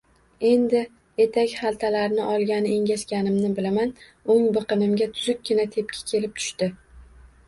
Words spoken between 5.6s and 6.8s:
tepki kelib tushdi.